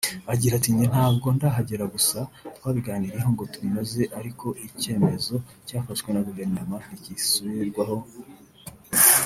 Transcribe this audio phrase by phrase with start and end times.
[0.33, 2.19] Agira ati “Njye ntabwo ndahagera gusa
[2.57, 5.35] twabiganiyeho ngo tubinoze ariko icyemezo
[5.67, 7.97] cyafashwe na Guverioneri ntigisubirwaho